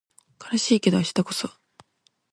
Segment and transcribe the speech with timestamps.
[0.51, 1.51] 悲しいけど明日こそ